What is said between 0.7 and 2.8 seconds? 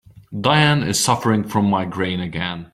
is suffering from migraine again.